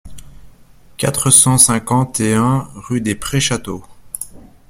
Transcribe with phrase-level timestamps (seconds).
[0.97, 3.85] quatre cent cinquante et un rue des Prés Château